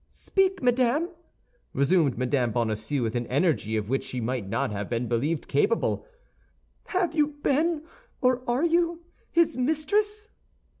"Speak, 0.09 0.63
madame!" 0.63 1.09
resumed 1.73 2.17
Mme. 2.17 2.49
Bonacieux, 2.49 3.03
with 3.03 3.15
an 3.15 3.27
energy 3.27 3.77
of 3.77 3.87
which 3.87 4.03
she 4.03 4.19
might 4.19 4.49
not 4.49 4.71
have 4.71 4.89
been 4.89 5.07
believed 5.07 5.47
capable. 5.47 6.07
"Have 6.87 7.13
you 7.13 7.27
been, 7.43 7.83
or 8.19 8.41
are 8.49 8.65
you, 8.65 9.03
his 9.29 9.57
mistress?" 9.57 10.29